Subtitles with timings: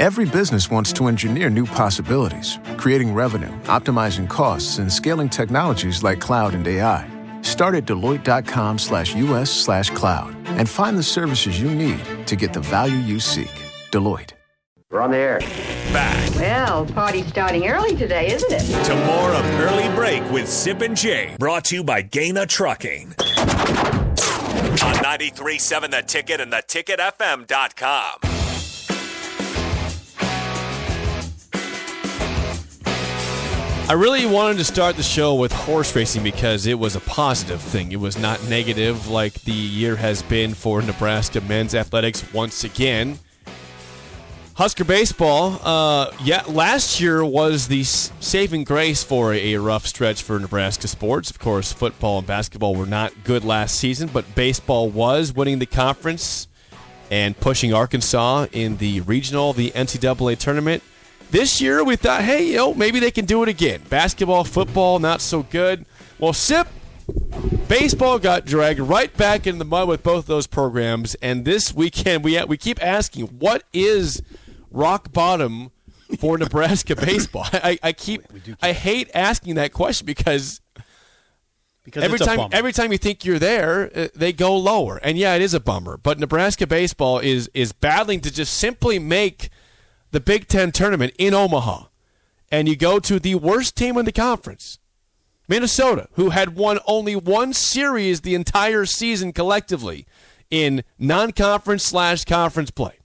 [0.00, 6.22] Every business wants to engineer new possibilities, creating revenue, optimizing costs, and scaling technologies like
[6.22, 7.06] cloud and AI.
[7.42, 12.54] Start at Deloitte.com slash US slash cloud and find the services you need to get
[12.54, 13.52] the value you seek.
[13.92, 14.32] Deloitte.
[14.90, 15.38] We're on the air.
[15.92, 18.84] Back Well, party's starting early today, isn't it?
[18.86, 23.08] to more of Early Break with Sip and Jay, brought to you by Gana Trucking.
[24.80, 28.29] On 93.7 The Ticket and theticketfm.com.
[33.90, 37.60] I really wanted to start the show with horse racing because it was a positive
[37.60, 37.90] thing.
[37.90, 43.18] It was not negative like the year has been for Nebraska men's athletics once again.
[44.54, 50.38] Husker baseball, uh, yeah, last year was the saving grace for a, rough stretch for
[50.38, 51.28] Nebraska sports.
[51.28, 55.66] Of course, football and basketball were not good last season, but baseball was winning the
[55.66, 56.46] conference
[57.10, 60.84] and pushing Arkansas in the regional, the NCAA tournament.
[61.30, 63.82] This year, we thought, hey, you know, maybe they can do it again.
[63.88, 65.86] Basketball, football, not so good.
[66.18, 66.66] Well, SIP,
[67.68, 71.14] baseball got dragged right back in the mud with both those programs.
[71.16, 74.22] And this weekend, we we keep asking, what is
[74.70, 75.70] rock bottom
[76.18, 77.46] for Nebraska baseball?
[77.52, 78.22] I, I keep,
[78.60, 80.60] I hate asking that question because
[81.84, 84.98] because every time every time you think you're there, uh, they go lower.
[84.98, 85.96] And yeah, it is a bummer.
[85.96, 89.48] But Nebraska baseball is is battling to just simply make
[90.10, 91.84] the Big Ten tournament in Omaha,
[92.50, 94.78] and you go to the worst team in the conference,
[95.48, 100.06] Minnesota, who had won only one series the entire season collectively
[100.50, 102.98] in non-conference slash conference play.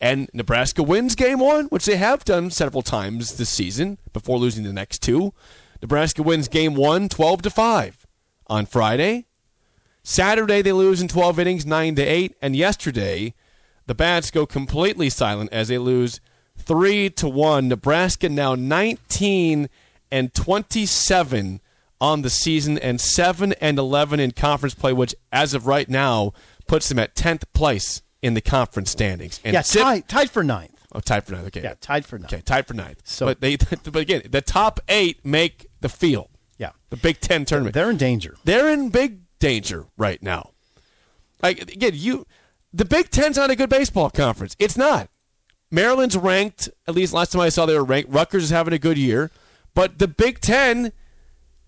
[0.00, 4.64] And Nebraska wins game one, which they have done several times this season before losing
[4.64, 5.34] the next two.
[5.82, 8.06] Nebraska wins game one, 12 to 5
[8.46, 9.26] on Friday.
[10.02, 12.34] Saturday, they lose in 12 innings, 9 to 8.
[12.40, 13.34] And yesterday,
[13.86, 16.20] the Bats go completely silent as they lose
[16.60, 17.68] 3 to 1.
[17.68, 19.68] Nebraska now 19
[20.12, 21.60] and 27
[22.00, 26.32] on the season and 7 and 11 in conference play, which as of right now
[26.66, 29.40] puts them at 10th place in the conference standings.
[29.44, 30.72] And yeah, tied, tied for ninth.
[30.92, 31.46] Oh, tied for ninth.
[31.48, 31.62] Okay.
[31.62, 32.32] Yeah, tied for ninth.
[32.32, 33.02] Okay, tied for ninth.
[33.04, 36.28] So- but they, but again, the top eight make the field.
[36.58, 37.74] Yeah, The Big Ten tournament.
[37.74, 38.36] they're in danger.
[38.44, 40.50] They're in big danger right now.
[41.42, 42.26] Like again, you,
[42.74, 44.56] the Big Ten's not a good baseball conference.
[44.58, 45.08] It's not.
[45.70, 46.68] Maryland's ranked.
[46.86, 48.10] At least last time I saw they were ranked.
[48.10, 49.30] Rutgers is having a good year,
[49.74, 50.92] but the Big Ten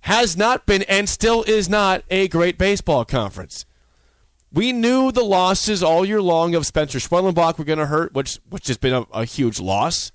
[0.00, 3.64] has not been and still is not a great baseball conference.
[4.52, 8.38] We knew the losses all year long of Spencer Schwellenbach were going to hurt, which
[8.48, 10.12] which has been a, a huge loss,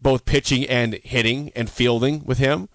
[0.00, 2.68] both pitching and hitting and fielding with him.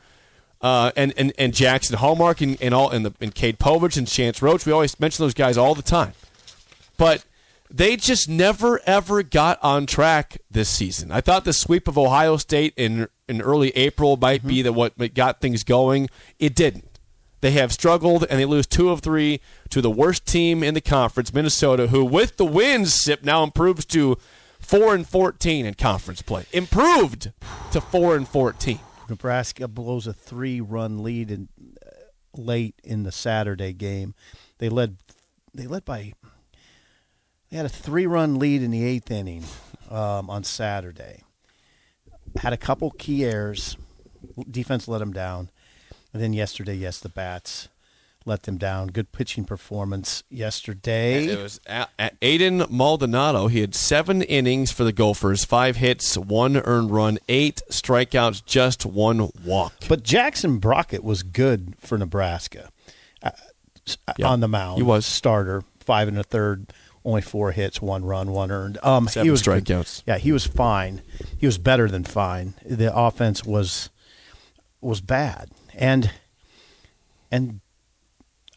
[0.61, 4.07] Uh, and, and, and Jackson Hallmark and, and all and the and Cade Povich and
[4.07, 4.65] Chance Roach.
[4.65, 6.13] We always mention those guys all the time.
[6.97, 7.23] But
[7.69, 11.11] they just never ever got on track this season.
[11.11, 15.13] I thought the sweep of Ohio State in in early April might be the what
[15.13, 16.09] got things going.
[16.39, 16.99] It didn't.
[17.41, 20.81] They have struggled and they lose two of three to the worst team in the
[20.81, 24.17] conference, Minnesota, who with the wins sip now improves to
[24.59, 26.45] four and fourteen in conference play.
[26.51, 27.31] Improved
[27.71, 28.79] to four and fourteen.
[29.07, 31.49] Nebraska blows a three-run lead in
[31.83, 31.89] uh,
[32.35, 34.13] late in the Saturday game.
[34.57, 34.97] They led.
[35.53, 36.13] They led by.
[37.49, 39.43] They had a three-run lead in the eighth inning
[39.89, 41.23] um, on Saturday.
[42.37, 43.75] Had a couple key errors.
[44.49, 45.49] Defense let them down,
[46.13, 47.69] and then yesterday, yes, the bats
[48.25, 48.87] let them down.
[48.89, 51.25] Good pitching performance yesterday.
[51.25, 51.59] It was
[52.21, 53.47] Aiden Maldonado.
[53.47, 58.85] He had seven innings for the Gophers, five hits, one earned run, eight strikeouts, just
[58.85, 59.73] one walk.
[59.87, 62.69] But Jackson Brockett was good for Nebraska
[63.23, 63.31] uh,
[64.17, 64.77] Yeah, on the mound.
[64.77, 65.05] he was.
[65.05, 66.71] starter, five and a third,
[67.05, 68.77] only four hits, one run, one earned.
[68.83, 70.03] Um, Seven he was strikeouts.
[70.05, 71.01] Yeah, he was fine.
[71.37, 72.53] He was better than fine.
[72.65, 73.89] The offense was
[74.81, 76.11] was bad, and
[77.31, 77.61] and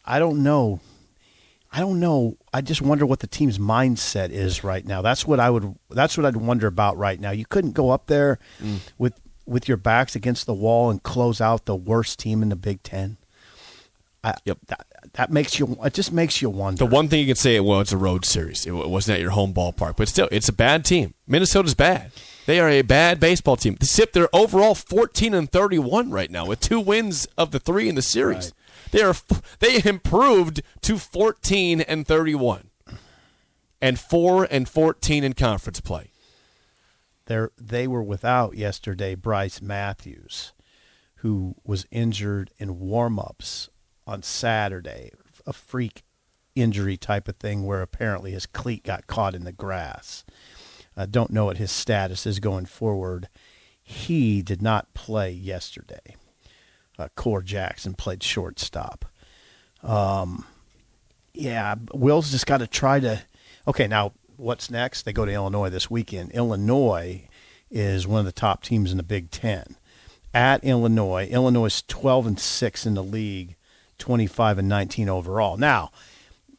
[0.05, 0.79] I don't know.
[1.71, 2.37] I don't know.
[2.53, 5.01] I just wonder what the team's mindset is right now.
[5.01, 5.73] That's what I would.
[5.89, 7.31] That's what I'd wonder about right now.
[7.31, 8.79] You couldn't go up there Mm.
[8.97, 12.55] with with your backs against the wall and close out the worst team in the
[12.55, 13.17] Big Ten.
[14.23, 14.57] I, Yep.
[14.67, 15.77] That, that makes you.
[15.83, 16.79] It just makes you wonder.
[16.79, 18.65] The one thing you can say, well, it's a road series.
[18.65, 21.13] It wasn't at your home ballpark, but still, it's a bad team.
[21.27, 22.11] Minnesota's bad.
[22.45, 23.75] They are a bad baseball team.
[23.79, 27.87] The SIP, they're overall 14 and 31 right now with two wins of the three
[27.87, 28.53] in the series.
[28.91, 29.15] They are
[29.59, 32.69] they improved to 14 and 31,
[33.81, 36.11] and four and 14 in conference play.
[37.25, 40.51] They're, they were without yesterday Brice Matthews,
[41.17, 43.69] who was injured in warm-ups
[44.05, 45.11] on Saturday,
[45.45, 46.03] a freak
[46.55, 50.23] injury type of thing where apparently his cleat got caught in the grass.
[50.95, 53.27] Uh, don't know what his status is going forward.
[53.81, 56.15] He did not play yesterday.
[56.97, 59.05] Uh, Core Jackson played shortstop.
[59.81, 60.45] Um,
[61.33, 63.23] yeah, Will's just got to try to.
[63.67, 65.03] Okay, now what's next?
[65.03, 66.31] They go to Illinois this weekend.
[66.31, 67.27] Illinois
[67.71, 69.75] is one of the top teams in the Big Ten.
[70.33, 73.55] At Illinois, Illinois is 12 and six in the league,
[74.03, 75.55] 25 and 19 overall.
[75.55, 75.91] Now,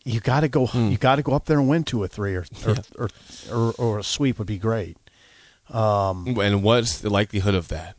[0.02, 0.66] you got to go.
[0.66, 0.88] Hmm.
[0.88, 3.08] You got to go up there and win two or three, or or, or,
[3.52, 4.96] or, or a sweep would be great.
[5.70, 7.96] Um, and what's the likelihood of that?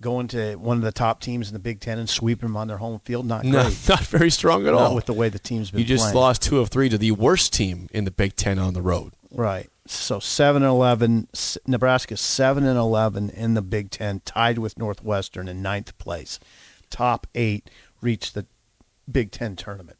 [0.00, 2.68] Going to one of the top teams in the Big Ten and sweeping them on
[2.68, 3.76] their home field, not No, great.
[3.88, 4.94] not very strong at Not all.
[4.94, 6.16] with the way the team's been you just playing.
[6.16, 9.12] lost two of three to the worst team in the Big Ten on the road.
[9.32, 9.68] Right.
[9.86, 11.28] So seven and eleven.
[11.66, 16.38] Nebraska seven and eleven in the Big Ten, tied with Northwestern in ninth place.
[16.88, 17.68] Top eight
[18.00, 18.46] reached the
[19.12, 19.98] Big Ten tournament.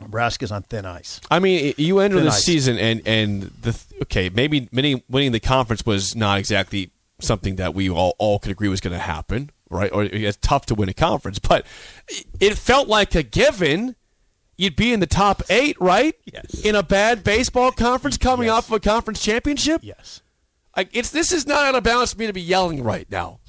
[0.00, 1.20] Nebraska's on thin ice.
[1.30, 2.42] I mean, you enter Thin the ice.
[2.44, 6.90] season and and the okay, maybe winning winning the conference was not exactly
[7.20, 9.92] something that we all, all could agree was going to happen, right?
[9.92, 11.66] Or it's tough to win a conference, but
[12.40, 13.94] it felt like a given.
[14.56, 16.14] You'd be in the top eight, right?
[16.30, 16.60] Yes.
[16.64, 18.56] In a bad baseball conference, coming Yes.
[18.56, 19.80] off of a conference championship.
[19.84, 20.20] Yes.
[20.76, 23.40] Like it's this is not out of balance for me to be yelling right now.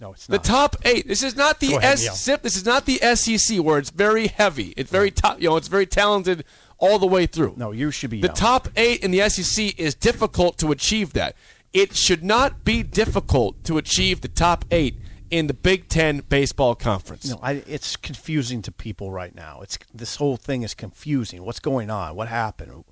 [0.00, 0.42] No, it's not.
[0.42, 1.08] The top eight.
[1.08, 2.26] This is not the ahead, S.
[2.26, 2.38] Neil.
[2.42, 4.74] This is not the SEC where it's very heavy.
[4.76, 5.16] It's very mm.
[5.16, 5.40] top.
[5.40, 6.44] You know, it's very talented
[6.78, 7.54] all the way through.
[7.56, 8.36] No, you should be The yelling.
[8.36, 11.34] top eight in the SEC is difficult to achieve that.
[11.72, 14.96] It should not be difficult to achieve the top eight
[15.30, 17.28] in the Big Ten baseball conference.
[17.28, 19.60] No, I, it's confusing to people right now.
[19.62, 21.44] It's this whole thing is confusing.
[21.44, 22.14] What's going on?
[22.14, 22.84] What happened?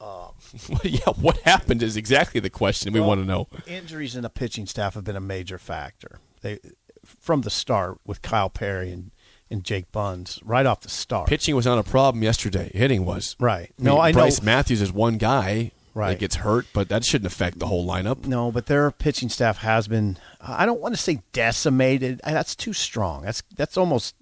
[0.84, 3.48] yeah, what happened is exactly the question we want to know.
[3.66, 6.18] Injuries in the pitching staff have been a major factor.
[6.42, 6.58] They
[7.04, 9.10] from the start with Kyle Perry and,
[9.50, 11.28] and Jake Bunz right off the start.
[11.28, 12.70] Pitching was not a problem yesterday.
[12.74, 13.34] Hitting was.
[13.40, 13.72] Right.
[13.78, 16.10] I mean, No, I know- Brice Matthews is one guy Right.
[16.10, 18.24] that gets hurt, but that shouldn't affect the whole lineup.
[18.24, 20.16] No, but their pitching staff has been.
[20.40, 22.20] I don't want to say decimated.
[22.22, 23.22] That's too strong.
[23.22, 24.14] That's that's almost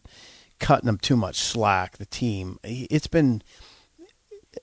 [0.58, 1.99] cutting them too much slack.
[1.99, 2.58] The team.
[2.64, 3.43] It's been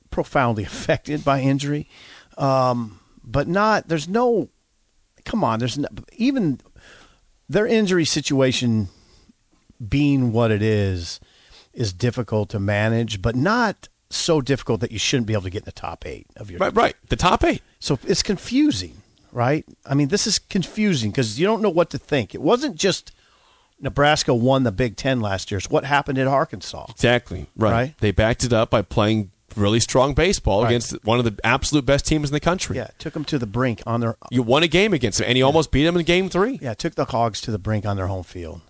[0.09, 1.89] profoundly affected by injury,
[2.37, 3.87] um, but not.
[3.87, 4.49] There's no.
[5.25, 5.59] Come on.
[5.59, 5.87] There's no,
[6.17, 6.59] even
[7.47, 8.89] their injury situation
[9.87, 11.19] being what it is
[11.73, 15.63] is difficult to manage, but not so difficult that you shouldn't be able to get
[15.63, 16.95] in the top eight of your Right, right.
[17.09, 17.61] The top eight.
[17.79, 19.01] so it's confusing,
[19.31, 19.65] right?
[19.85, 22.35] I mean, this is confusing because you don't know what to think.
[22.35, 23.11] It wasn't just
[23.79, 25.57] Nebraska won the Big Ten last year.
[25.57, 26.85] It's what happened at Arkansas.
[26.89, 27.47] Exactly.
[27.55, 27.71] Right.
[27.71, 27.97] Right.
[27.99, 30.69] They backed it up by playing really strong baseball Right.
[30.69, 32.77] against one of the absolute best teams in the country.
[32.77, 34.15] Yeah, took them to the brink on their.
[34.31, 36.59] You won a game against them, and you almost beat them in game three.
[36.61, 38.61] Yeah, took the Hogs to the brink on their home field.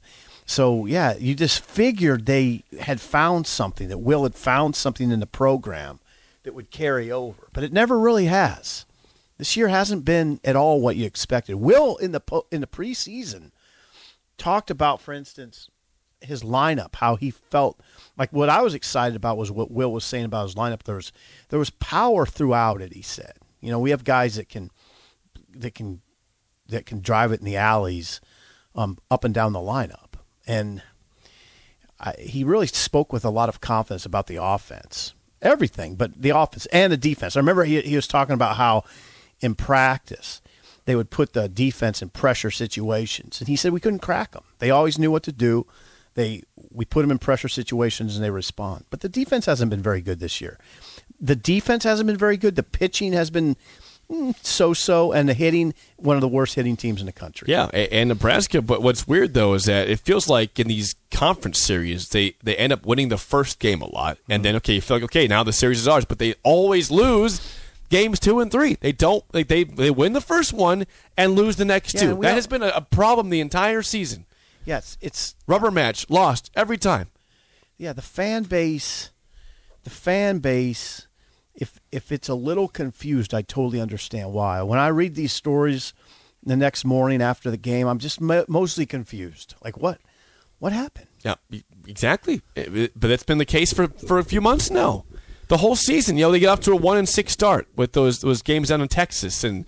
[0.46, 5.20] So yeah, you just figured they had found something that Will had found something in
[5.22, 6.00] the program
[6.44, 8.86] that would carry over, but it never really has.
[9.38, 11.56] This year hasn't been at all what you expected.
[11.56, 13.52] Will in the po- in the preseason
[14.38, 15.70] talked about, for instance,
[16.24, 17.80] his lineup, how he felt
[18.18, 20.84] like what I was excited about was what Will was saying about his lineup.
[20.84, 21.12] There was
[21.50, 22.94] there was power throughout it.
[22.94, 24.72] He said, you know, we have guys that can
[25.56, 26.02] that can
[26.68, 28.22] that can drive it in the alleys,
[28.76, 30.14] um, up and down the lineup,
[30.48, 30.82] and
[32.00, 36.32] I, he really spoke with a lot of confidence about the offense, everything, but the
[36.32, 37.36] offense and the defense.
[37.36, 38.84] I remember he he was talking about how
[39.40, 40.42] in practice
[40.86, 44.44] they would put the defense in pressure situations, and he said we couldn't crack them.
[44.60, 45.66] They always knew what to do.
[46.16, 48.86] They we put them in pressure situations and they respond.
[48.90, 50.58] But the defense hasn't been very good this year.
[51.20, 52.56] The defense hasn't been very good.
[52.56, 53.56] The pitching has been
[54.12, 57.48] mm, so-so, and the hitting one of the worst hitting teams in the country.
[57.50, 58.62] Yeah, and Nebraska.
[58.62, 62.56] But what's weird though is that it feels like in these conference series, they they
[62.58, 65.28] end up winning the first game a lot, and then okay, you feel like okay,
[65.28, 67.42] now the series is ours, but they always lose
[67.90, 68.76] games two and three.
[68.82, 70.86] They don't like they they win the first one
[71.18, 72.08] and lose the next Yeah, two.
[72.22, 74.26] That all- has been a, a problem the entire season.
[74.66, 77.10] Yes, it's Rubber match lost every time.
[77.78, 79.12] yeah the fan base
[79.84, 81.08] the fan base
[81.56, 85.94] if if it's a little confused i totally understand why when i read these stories
[86.46, 90.00] the next morning after the game i'm just mo- mostly confused like what
[90.60, 91.36] what happened Yeah,
[91.88, 92.42] exactly.
[92.56, 95.04] It- it- but that's been the case for, for a few months now.
[95.50, 97.92] The whole season, you know, they get off to a one and six start with
[97.94, 99.66] those those games down in Texas, and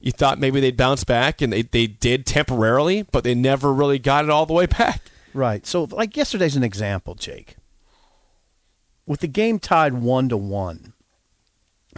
[0.00, 3.98] you thought maybe they'd bounce back, and they, they did temporarily, but they never really
[3.98, 5.02] got it all the way back.
[5.32, 7.54] right so like yesterday's an example jake
[9.06, 10.92] with the game tied one to one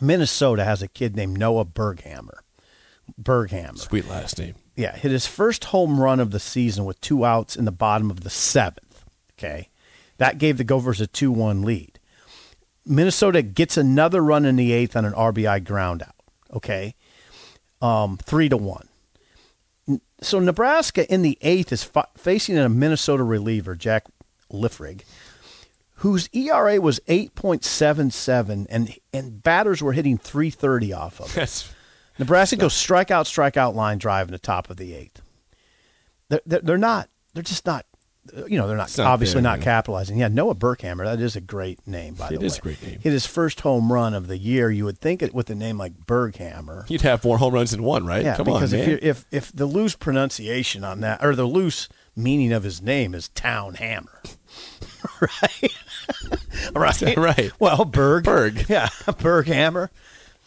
[0.01, 2.41] minnesota has a kid named noah berghammer
[3.21, 4.55] berghammer Sweet last name.
[4.77, 8.11] yeah, hit his first home run of the season with two outs in the bottom
[8.11, 9.05] of the seventh.
[9.39, 9.69] Okay.
[10.19, 11.99] That gave the Gophers a 2 1 lead.
[12.87, 16.15] Minnesota gets another run in the eighth on an RBI ground out.
[16.55, 16.95] Okay.
[17.83, 18.89] Um, three to one.
[20.23, 24.05] So Nebraska in the eighth is fa- facing a Minnesota reliever, Jack
[24.51, 25.03] Liffrig,
[25.97, 31.21] whose ERA was eight point seven seven, and and batters were hitting three thirty off
[31.21, 31.35] of it.
[31.35, 31.75] That's
[32.19, 35.21] Nebraska goes strikeout, strikeout line drive in the top of the eighth.
[36.29, 37.09] They're, they're not.
[37.35, 37.85] They're just not.
[38.47, 40.17] You know, they're not, obviously there, not capitalizing.
[40.17, 41.05] Yeah, Noah Berghammer.
[41.05, 42.47] That is a great name, by It the way.
[42.47, 43.01] is a great name.
[43.01, 44.71] Hit his first home run of the year.
[44.71, 46.89] You would think it with a name like Berghammer.
[46.89, 48.23] you'd have more home runs than one, right?
[48.25, 51.89] Yeah, Come because on, if if if the loose pronunciation on that or the loose
[52.15, 54.23] meaning of his name is Town Hammer,
[55.21, 55.73] right?
[56.77, 57.51] right, Right.
[57.59, 58.67] Well, Berg, Berg.
[58.69, 58.89] yeah,
[59.19, 59.91] Berg Hammer.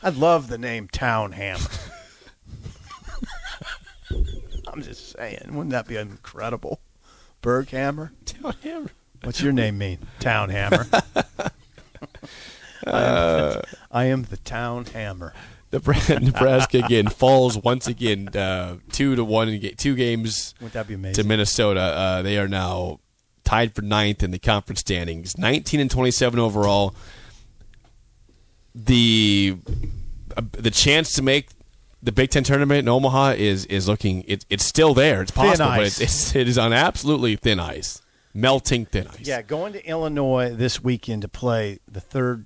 [0.01, 1.60] I love the name Town Hammer.
[4.67, 6.79] I'm just saying, wouldn't that be incredible?
[7.46, 8.12] Berg Hammer.
[9.22, 10.00] What's your name mean?
[10.20, 10.88] Town Hammer.
[10.92, 11.52] I,
[12.88, 13.62] am,
[13.92, 15.32] I am the Town Hammer.
[15.72, 21.24] Nebraska again falls once again uh, two to one two games Wouldn't that be to?
[21.24, 21.82] Minnesota.
[21.82, 23.00] Uh, they are now
[23.44, 26.96] tied for ninth in the conference standings, nineteen and twenty-seven overall.
[28.74, 29.56] The
[30.36, 31.50] uh, the chance to make
[32.05, 35.21] the Big Ten tournament in Omaha is is looking it, it's still there.
[35.24, 38.01] It's possible, but it's, it's it is on absolutely thin ice,
[38.33, 39.27] melting thin ice.
[39.27, 42.45] Yeah, going to Illinois this weekend to play the third,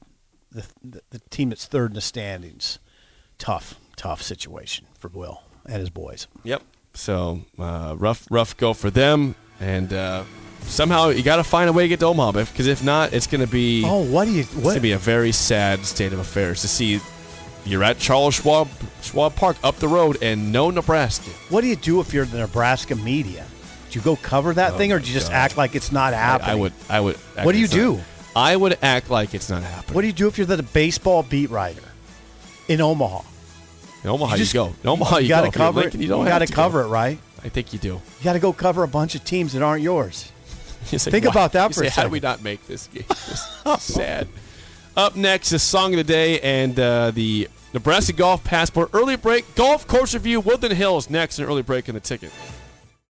[0.49, 2.79] the, the, the team that's third in the standings.
[3.37, 6.27] Tough, tough situation for Will and his boys.
[6.43, 6.63] Yep.
[6.93, 10.23] So uh, rough, rough go for them, and uh,
[10.61, 13.27] somehow you got to find a way to get to Omaha, because if not, it's
[13.27, 14.41] going to be Oh, what do you?
[14.41, 16.99] it's going to be a very sad state of affairs to see.
[17.65, 18.67] You're at Charles Schwab
[19.01, 21.29] Schwab Park up the road, and no Nebraska.
[21.49, 23.45] What do you do if you're the Nebraska media?
[23.91, 25.35] Do you go cover that oh thing, or do you just Oh, God.
[25.37, 26.51] act like it's not happening?
[26.51, 27.15] I would, I would.
[27.37, 27.99] act What do you it's not- do?
[28.35, 29.95] I would act like it's not happening.
[29.95, 31.81] What do you do if you're the baseball beat writer
[32.67, 33.21] in Omaha?
[34.03, 34.67] In Omaha, you, just- go.
[34.83, 35.51] In Omaha, you, got go.
[35.51, 36.03] to cover Lincoln, it.
[36.03, 36.53] you don't got to go.
[36.53, 37.19] cover it, right?
[37.43, 37.87] I think you do.
[38.19, 40.31] You got to go cover a bunch of teams that aren't yours.
[40.91, 41.91] You say, Think "Why?" about that You for a second.
[41.93, 43.03] How do we not make this game?
[43.09, 43.47] This
[43.79, 44.27] sad.
[44.99, 49.55] Up next, the song of the day and uh, the Nebraska Golf Passport early break
[49.55, 50.41] golf course review.
[50.41, 52.33] Woodland Hills next, an early break in the ticket.